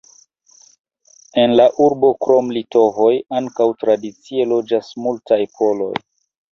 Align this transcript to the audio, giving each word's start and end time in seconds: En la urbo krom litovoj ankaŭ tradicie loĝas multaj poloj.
En 1.41 1.53
la 1.59 1.67
urbo 1.89 2.11
krom 2.27 2.49
litovoj 2.57 3.13
ankaŭ 3.41 3.71
tradicie 3.85 4.51
loĝas 4.57 4.93
multaj 5.07 5.43
poloj. 5.63 5.95